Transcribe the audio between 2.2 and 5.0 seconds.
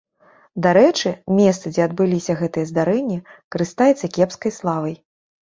гэтыя здарэнні, карыстаецца кепскай славай.